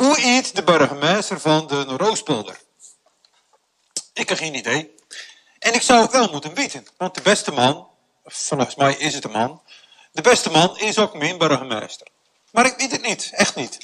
Hoe 0.00 0.24
eet 0.24 0.56
de 0.56 0.62
burgemeester 0.62 1.40
van 1.40 1.66
de 1.66 1.84
Noordoostpolder? 1.84 2.60
Ik 4.12 4.28
heb 4.28 4.38
geen 4.38 4.54
idee. 4.54 4.94
En 5.58 5.74
ik 5.74 5.82
zou 5.82 6.02
het 6.02 6.10
wel 6.10 6.30
moeten 6.30 6.54
weten, 6.54 6.86
want 6.96 7.14
de 7.14 7.22
beste 7.22 7.52
man, 7.52 7.88
volgens 8.24 8.74
mij 8.74 8.94
is 8.94 9.14
het 9.14 9.24
een 9.24 9.30
man, 9.30 9.62
de 10.12 10.22
beste 10.22 10.50
man 10.50 10.78
is 10.78 10.98
ook 10.98 11.14
mijn 11.14 11.38
burgemeester. 11.38 12.06
Maar 12.52 12.66
ik 12.66 12.74
weet 12.76 12.90
het 12.90 13.02
niet, 13.02 13.30
echt 13.32 13.54
niet. 13.54 13.78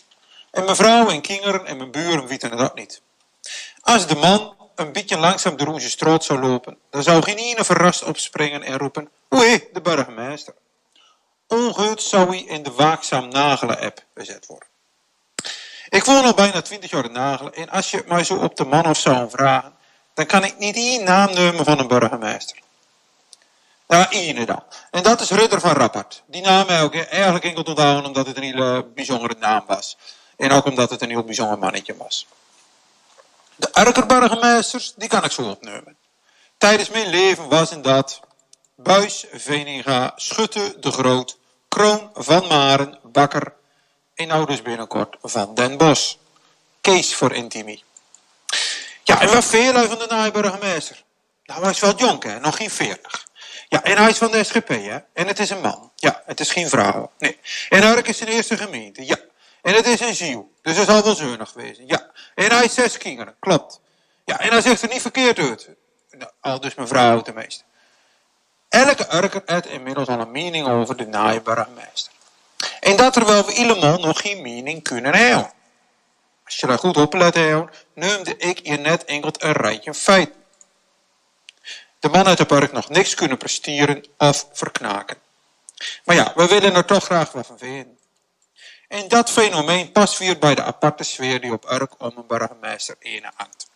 En 0.50 0.64
mijn 0.64 0.76
vrouw 0.76 1.08
en 1.08 1.20
kinderen 1.20 1.66
en 1.66 1.76
mijn 1.76 1.90
buren 1.90 2.26
weten 2.26 2.52
ook 2.52 2.74
niet. 2.74 3.02
Als 3.80 4.06
de 4.06 4.16
man 4.16 4.56
een 4.74 4.92
beetje 4.92 5.18
langzaam 5.18 5.56
door 5.56 5.68
onze 5.68 5.90
straat 5.90 6.24
zou 6.24 6.40
lopen, 6.40 6.78
dan 6.90 7.02
zou 7.02 7.22
geen 7.22 7.36
ene 7.36 7.64
verrast 7.64 8.02
opspringen 8.02 8.62
en 8.62 8.78
roepen, 8.78 9.10
oei, 9.34 9.68
de 9.72 9.80
burgemeester. 9.80 10.54
Ongeut 11.48 12.02
zou 12.02 12.28
hij 12.28 12.42
in 12.42 12.62
de 12.62 12.72
waakzaam 12.72 13.28
nagelen-app 13.28 14.04
bezet 14.14 14.46
worden. 14.46 14.74
Ik 15.96 16.04
woon 16.04 16.24
al 16.24 16.34
bijna 16.34 16.62
twintig 16.62 16.90
jaar 16.90 17.04
in 17.04 17.12
Nagelen 17.12 17.54
en 17.54 17.70
als 17.70 17.90
je 17.90 18.04
mij 18.06 18.24
zo 18.24 18.34
op 18.34 18.56
de 18.56 18.64
man 18.64 18.86
of 18.86 18.98
zou 18.98 19.30
vragen, 19.30 19.72
dan 20.14 20.26
kan 20.26 20.44
ik 20.44 20.58
niet 20.58 20.76
één 20.76 21.04
naam 21.04 21.34
nemen 21.34 21.64
van 21.64 21.78
een 21.78 21.86
burgemeester. 21.86 22.58
Nou, 23.86 24.06
één 24.10 24.46
dan. 24.46 24.62
En 24.90 25.02
dat 25.02 25.20
is 25.20 25.30
Ridder 25.30 25.60
van 25.60 25.72
Rappert. 25.72 26.22
Die 26.26 26.42
naam 26.42 26.68
heb 26.68 26.92
ik 26.92 27.08
eigenlijk 27.08 27.44
enkel 27.44 27.62
onthouden 27.62 28.04
omdat 28.04 28.26
het 28.26 28.36
een 28.36 28.42
hele 28.42 28.86
bijzondere 28.94 29.34
naam 29.38 29.64
was. 29.66 29.96
En 30.36 30.52
ook 30.52 30.64
omdat 30.64 30.90
het 30.90 31.02
een 31.02 31.10
heel 31.10 31.24
bijzonder 31.24 31.58
mannetje 31.58 31.96
was. 31.96 32.26
De 33.54 33.72
Arkerburgemeesters, 33.72 34.92
die 34.96 35.08
kan 35.08 35.24
ik 35.24 35.30
zo 35.30 35.42
opnemen. 35.42 35.96
Tijdens 36.58 36.90
mijn 36.90 37.08
leven 37.08 37.48
was 37.48 37.70
in 37.70 37.82
dat 37.82 38.20
Buis, 38.74 39.26
Veninga, 39.32 40.12
Schutte, 40.16 40.76
De 40.80 40.90
Groot, 40.90 41.38
Kroon, 41.68 42.10
Van 42.14 42.46
Maren, 42.46 42.98
Bakker 43.02 43.55
en 44.16 44.28
nou 44.28 44.46
dus 44.46 44.62
binnenkort 44.62 45.16
Van 45.22 45.54
Den 45.54 45.76
Bos. 45.76 46.18
Kees 46.80 47.14
voor 47.14 47.34
Intimi. 47.34 47.82
Ja, 49.02 49.20
en 49.20 49.28
wat 49.28 49.44
veel 49.44 49.72
van 49.72 49.98
de 49.98 50.06
naaiburgemeester? 50.08 51.04
Nou, 51.44 51.62
hij 51.62 51.70
is 51.70 51.80
wel 51.80 51.96
jong, 51.96 52.22
hè? 52.22 52.40
nog 52.40 52.56
geen 52.56 52.70
veertig. 52.70 53.26
Ja, 53.68 53.82
en 53.82 53.96
hij 53.96 54.10
is 54.10 54.18
van 54.18 54.30
de 54.30 54.44
SGP, 54.44 54.68
hè? 54.68 54.98
En 55.12 55.26
het 55.26 55.38
is 55.38 55.50
een 55.50 55.60
man. 55.60 55.92
Ja, 55.96 56.22
het 56.26 56.40
is 56.40 56.50
geen 56.50 56.68
vrouw. 56.68 57.12
Nee. 57.18 57.38
En 57.68 57.82
Urk 57.82 58.08
is 58.08 58.16
zijn 58.16 58.30
eerste 58.30 58.56
gemeente. 58.56 59.06
Ja. 59.06 59.16
En 59.62 59.74
het 59.74 59.86
is 59.86 60.00
een 60.00 60.14
ziel. 60.14 60.52
Dus 60.62 60.76
het 60.76 60.86
zal 60.86 61.02
wel 61.02 61.14
zeunig 61.14 61.52
wezen. 61.52 61.86
Ja. 61.86 62.10
En 62.34 62.50
hij 62.50 62.60
heeft 62.60 62.74
zes 62.74 62.98
kinderen. 62.98 63.36
Klopt. 63.40 63.80
Ja, 64.24 64.40
en 64.40 64.50
hij 64.50 64.60
zegt 64.60 64.82
er 64.82 64.88
niet 64.88 65.02
verkeerd 65.02 65.38
uit. 65.38 65.68
Nou, 66.10 66.30
al 66.40 66.60
dus 66.60 66.74
mevrouw 66.74 67.20
tenminste. 67.20 67.64
Elke 68.68 69.14
Urker 69.14 69.42
heeft 69.44 69.66
inmiddels 69.66 70.08
al 70.08 70.20
een 70.20 70.30
mening 70.30 70.68
over 70.68 70.96
de 70.96 71.06
naaiburgemeester. 71.06 72.12
En 72.86 72.96
dat 72.96 73.12
terwijl 73.12 73.44
we 73.44 73.52
helemaal 73.52 73.98
nog 73.98 74.20
geen 74.20 74.42
mening 74.42 74.82
kunnen 74.82 75.14
hebben. 75.14 75.52
Als 76.44 76.56
je 76.56 76.66
daar 76.66 76.78
goed 76.78 76.96
op 76.96 77.14
let, 77.14 77.34
noemde 77.94 78.36
ik 78.36 78.66
je 78.66 78.76
net 78.76 79.04
enkel 79.04 79.32
een 79.38 79.52
rijtje 79.52 79.94
feiten. 79.94 80.44
De 82.00 82.08
man 82.08 82.26
uit 82.26 82.38
het 82.38 82.46
park 82.46 82.72
nog 82.72 82.88
niks 82.88 83.14
kunnen 83.14 83.36
presteren 83.36 84.06
of 84.18 84.48
verknaken. 84.52 85.16
Maar 86.04 86.16
ja, 86.16 86.32
we 86.34 86.46
willen 86.46 86.74
er 86.74 86.84
toch 86.84 87.04
graag 87.04 87.32
wat 87.32 87.46
van 87.46 87.58
vinden. 87.58 87.98
En 88.88 89.08
dat 89.08 89.30
fenomeen 89.30 89.92
past 89.92 90.18
weer 90.18 90.38
bij 90.38 90.54
de 90.54 90.62
aparte 90.62 91.04
sfeer 91.04 91.40
die 91.40 91.52
op 91.52 91.70
Urk 91.70 91.92
om 91.98 92.12
een 92.16 92.26
burgemeester 92.26 92.96
ene 92.98 93.30
hangt. 93.34 93.70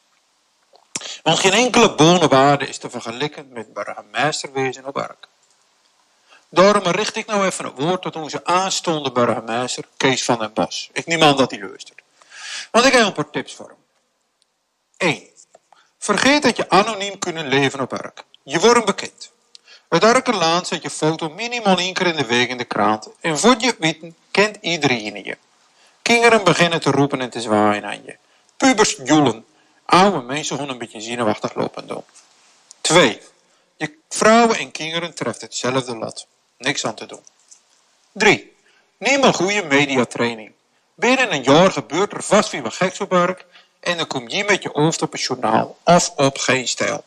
Want 1.22 1.38
geen 1.38 1.52
enkele 1.52 1.94
bonenwaarde 1.94 2.66
is 2.66 2.78
te 2.78 2.90
vergelijken 2.90 3.48
met 3.52 3.72
burgemeesterwezen 3.72 4.86
op 4.86 4.96
Urk. 4.96 5.29
Daarom 6.50 6.82
richt 6.82 7.16
ik 7.16 7.26
nou 7.26 7.46
even 7.46 7.64
een 7.64 7.74
woord 7.74 8.02
tot 8.02 8.16
onze 8.16 8.44
aanstaande 8.44 9.12
burgemeester 9.12 9.84
Kees 9.96 10.24
van 10.24 10.38
den 10.38 10.52
Bos. 10.52 10.90
Ik 10.92 11.06
neem 11.06 11.22
aan 11.22 11.36
dat 11.36 11.50
hij 11.50 11.60
luistert. 11.60 12.02
Want 12.70 12.84
ik 12.84 12.92
heb 12.92 13.06
een 13.06 13.12
paar 13.12 13.30
tips 13.30 13.54
voor 13.54 13.66
hem. 13.66 13.76
1. 14.96 15.28
Vergeet 15.98 16.42
dat 16.42 16.56
je 16.56 16.68
anoniem 16.68 17.18
kunt 17.18 17.40
leven 17.40 17.80
op 17.80 17.92
Urk. 17.92 18.24
Je 18.42 18.60
wordt 18.60 18.84
bekend. 18.84 19.30
Het 19.88 20.04
Urkerlaan 20.04 20.66
zet 20.66 20.82
je 20.82 20.90
foto 20.90 21.28
minimaal 21.28 21.78
één 21.78 21.94
keer 21.94 22.06
in 22.06 22.16
de 22.16 22.26
week 22.26 22.48
in 22.48 22.56
de 22.56 22.64
krant. 22.64 23.08
En 23.20 23.38
voor 23.38 23.54
je 23.58 23.76
weten 23.78 24.16
kent 24.30 24.56
iedereen 24.60 25.24
je. 25.24 25.36
Kinderen 26.02 26.44
beginnen 26.44 26.80
te 26.80 26.90
roepen 26.90 27.20
en 27.20 27.30
te 27.30 27.40
zwaaien 27.40 27.84
aan 27.84 28.04
je. 28.04 28.16
Pubers 28.56 28.96
joelen. 29.04 29.44
Oude 29.84 30.20
mensen 30.20 30.56
gewoon 30.56 30.70
een 30.70 30.78
beetje 30.78 31.00
zenuwachtig 31.00 31.54
lopen 31.54 31.86
doen. 31.86 32.04
2. 32.80 33.20
Je 33.76 33.98
vrouwen 34.08 34.58
en 34.58 34.70
kinderen 34.70 35.14
treft 35.14 35.40
hetzelfde 35.40 35.96
lot. 35.96 36.26
Niks 36.60 36.84
aan 36.84 36.94
te 36.94 37.06
doen. 37.06 37.24
3. 38.12 38.56
Neem 38.98 39.22
een 39.22 39.34
goede 39.34 39.62
mediatraining. 39.62 40.52
Binnen 40.94 41.32
een 41.32 41.42
jaar 41.42 41.72
gebeurt 41.72 42.12
er 42.12 42.22
vast 42.22 42.50
weer 42.50 42.62
wat 42.62 42.74
geks 42.74 43.00
op 43.00 43.10
werk 43.10 43.46
en 43.80 43.96
dan 43.96 44.06
kom 44.06 44.28
je 44.28 44.44
met 44.44 44.62
je 44.62 44.70
hoofd 44.72 45.02
op 45.02 45.12
een 45.12 45.20
journaal 45.20 45.78
of 45.84 46.12
op 46.16 46.38
geen 46.38 46.68
stijl. 46.68 47.04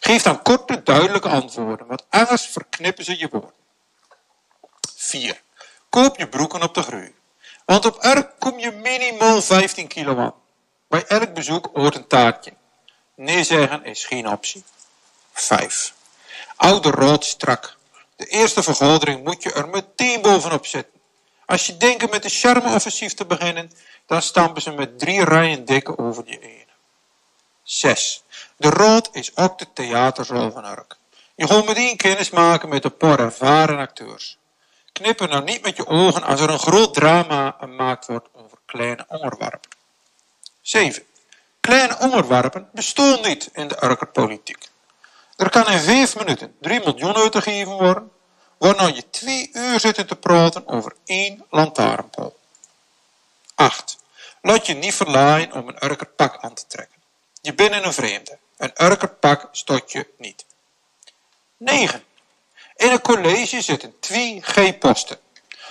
Geef 0.00 0.22
dan 0.22 0.42
korte, 0.42 0.82
duidelijke 0.82 1.28
antwoorden, 1.28 1.86
want 1.86 2.04
anders 2.08 2.46
verknippen 2.46 3.04
ze 3.04 3.18
je 3.18 3.28
woorden. 3.30 3.52
4. 4.96 5.40
Koop 5.88 6.18
je 6.18 6.28
broeken 6.28 6.62
op 6.62 6.74
de 6.74 6.82
groei. 6.82 7.14
Want 7.64 7.84
op 7.84 7.98
elk 7.98 8.30
kom 8.38 8.58
je 8.58 8.70
minimaal 8.70 9.42
15 9.42 9.86
kilo 9.86 10.16
aan. 10.16 10.34
Bij 10.88 11.04
elk 11.06 11.34
bezoek 11.34 11.70
hoort 11.72 11.94
een 11.94 12.06
taartje. 12.06 12.52
Nee 13.14 13.44
zeggen 13.44 13.84
is 13.84 14.04
geen 14.04 14.28
optie. 14.28 14.64
5. 15.32 15.92
Oude 16.56 16.90
rood 16.90 17.24
strak. 17.24 17.76
De 18.28 18.34
eerste 18.34 18.62
vergadering 18.62 19.24
moet 19.24 19.42
je 19.42 19.52
er 19.52 19.68
meteen 19.68 20.20
bovenop 20.20 20.66
zetten. 20.66 21.00
Als 21.46 21.66
je 21.66 21.76
denkt 21.76 22.10
met 22.10 22.24
een 22.24 22.30
charme-offensief 22.30 23.14
te 23.14 23.26
beginnen, 23.26 23.72
dan 24.06 24.22
stampen 24.22 24.62
ze 24.62 24.70
met 24.70 24.98
drie 24.98 25.24
rijen 25.24 25.64
dikke 25.64 25.98
over 25.98 26.22
je 26.26 26.38
ene. 26.38 26.72
6. 27.62 28.24
De 28.56 28.70
rood 28.70 29.08
is 29.12 29.36
ook 29.36 29.58
de 29.58 29.66
theaterrol 29.72 30.50
van 30.50 30.64
Urk. 30.64 30.96
Je 31.34 31.46
gaat 31.46 31.66
meteen 31.66 31.96
kennis 31.96 32.30
maken 32.30 32.68
met 32.68 32.82
de 32.82 32.90
paar 32.90 33.18
ervaren 33.18 33.78
acteurs. 33.78 34.38
Knip 34.92 35.20
er 35.20 35.28
nou 35.28 35.44
niet 35.44 35.62
met 35.62 35.76
je 35.76 35.86
ogen 35.86 36.22
als 36.22 36.40
er 36.40 36.50
een 36.50 36.58
groot 36.58 36.94
drama 36.94 37.56
gemaakt 37.60 38.06
wordt 38.06 38.28
over 38.32 38.58
kleine 38.66 39.04
onderwerpen. 39.08 39.70
7. 40.60 41.02
Kleine 41.60 41.98
onderwerpen 41.98 42.68
bestaan 42.72 43.20
niet 43.22 43.50
in 43.52 43.68
de 43.68 43.84
Urkerpolitiek. 43.84 44.68
Er 45.36 45.50
kan 45.50 45.68
in 45.68 45.80
5 45.80 46.16
minuten 46.16 46.56
3 46.60 46.80
miljoen 46.80 47.16
uitgegeven 47.16 47.72
worden 47.72 48.16
waarna 48.58 48.86
je 48.86 49.10
twee 49.10 49.50
uur 49.52 49.80
zitten 49.80 50.06
te 50.06 50.16
praten 50.16 50.68
over 50.68 50.92
één 51.04 51.44
lantaarnpaal. 51.50 52.36
8. 53.54 53.98
Laat 54.42 54.66
je 54.66 54.74
niet 54.74 54.94
verlaaien 54.94 55.52
om 55.52 55.68
een 55.68 55.84
urkerpak 55.84 56.36
aan 56.40 56.54
te 56.54 56.66
trekken. 56.66 56.98
Je 57.40 57.54
bent 57.54 57.84
een 57.84 57.92
vreemde. 57.92 58.38
Een 58.56 58.72
urkerpak 58.84 59.48
stot 59.52 59.92
je 59.92 60.06
niet. 60.18 60.44
9. 61.56 62.04
In 62.76 62.90
een 62.90 63.00
college 63.00 63.60
zitten 63.62 63.98
twee 64.00 64.42
G-posten. 64.42 65.18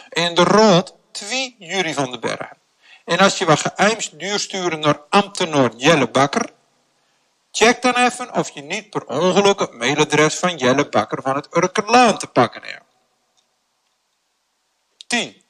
In 0.10 0.36
de 0.36 0.44
raad 0.44 0.94
twee 1.12 1.56
Jury 1.60 1.94
van 1.94 2.12
den 2.12 2.20
Bergen. 2.20 2.58
En 3.06 3.18
als 3.18 3.38
je 3.38 3.46
wat 3.46 3.60
geëimst 3.60 4.20
duur 4.20 4.40
sturen 4.40 4.80
naar 4.80 5.00
ambtenaar 5.10 5.72
Jelle 5.76 6.08
Bakker, 6.08 6.54
check 7.52 7.82
dan 7.82 7.96
even 7.96 8.34
of 8.34 8.50
je 8.50 8.62
niet 8.62 8.90
per 8.90 9.06
ongeluk 9.06 9.60
het 9.60 9.74
mailadres 9.74 10.36
van 10.36 10.58
Jelle 10.58 10.90
Bakker 10.90 11.22
van 11.22 11.36
het 11.36 11.48
Urkerlaan 11.56 12.18
te 12.18 12.28
pakken 12.28 12.64
hebt. 12.64 12.86
10. 15.08 15.42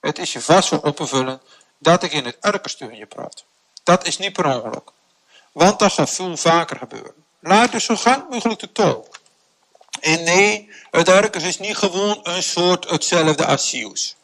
Het 0.00 0.18
is 0.18 0.32
je 0.32 0.40
vast 0.40 0.70
wel 0.70 0.80
opvullen 0.80 1.42
dat 1.78 2.02
ik 2.02 2.12
in 2.12 2.24
het 2.24 2.36
Urkerstuurje 2.40 3.06
praat. 3.06 3.44
Dat 3.82 4.06
is 4.06 4.18
niet 4.18 4.32
per 4.32 4.46
ongeluk. 4.46 4.90
Want 5.52 5.78
dat 5.78 5.92
gaat 5.92 6.10
veel 6.10 6.36
vaker 6.36 6.76
gebeuren. 6.76 7.14
Laat 7.40 7.72
dus 7.72 7.84
zo 7.84 7.96
gauw 7.96 8.26
mogelijk 8.30 8.60
de 8.60 8.72
tol. 8.72 9.08
En 10.00 10.22
nee, 10.22 10.72
het 10.90 11.08
Urkers 11.08 11.44
is 11.44 11.58
niet 11.58 11.76
gewoon 11.76 12.20
een 12.22 12.42
soort 12.42 12.90
hetzelfde 12.90 13.46
asiels. 13.46 14.16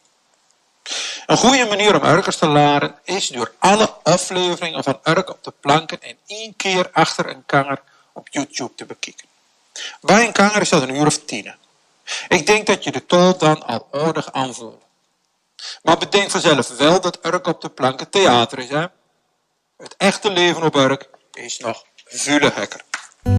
Een 1.29 1.37
goede 1.37 1.65
manier 1.65 1.95
om 1.95 2.07
Urkers 2.07 2.37
te 2.37 2.49
leren 2.49 2.95
is 3.03 3.27
door 3.27 3.51
alle 3.59 3.89
afleveringen 4.03 4.83
van 4.83 4.99
Urk 5.03 5.29
op 5.29 5.43
de 5.43 5.53
planken 5.59 6.01
en 6.01 6.17
één 6.27 6.55
keer 6.55 6.89
achter 6.91 7.29
een 7.29 7.45
kanger 7.45 7.81
op 8.13 8.27
YouTube 8.29 8.75
te 8.75 8.85
bekijken. 8.85 9.27
Bij 10.01 10.25
een 10.25 10.31
kanger 10.31 10.61
is 10.61 10.69
dat 10.69 10.81
een 10.81 10.95
uur 10.95 11.05
of 11.05 11.17
tien. 11.25 11.55
Ik 12.27 12.45
denk 12.45 12.67
dat 12.67 12.83
je 12.83 12.91
de 12.91 13.05
tol 13.05 13.37
dan 13.37 13.63
al 13.65 13.87
aardig 13.91 14.31
aanvoelt. 14.31 14.83
Maar 15.83 15.97
bedenk 15.97 16.29
vanzelf 16.29 16.77
wel 16.77 17.01
dat 17.01 17.25
Urk 17.25 17.47
op 17.47 17.61
de 17.61 17.69
planken 17.69 18.09
theater 18.09 18.59
is. 18.59 18.69
Hè? 18.69 18.85
Het 19.77 19.95
echte 19.97 20.29
leven 20.29 20.63
op 20.63 20.75
Urk 20.75 21.09
is 21.33 21.59
nog 21.59 21.83
veel 22.05 22.51
gekker. 22.51 22.81